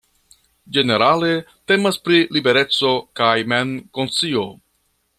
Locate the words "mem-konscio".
3.55-4.49